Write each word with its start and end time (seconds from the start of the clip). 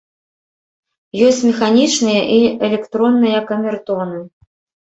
Ёсць 1.27 1.41
механічныя 1.49 2.23
і 2.39 2.41
электронныя 2.69 3.45
камертоны. 3.51 4.17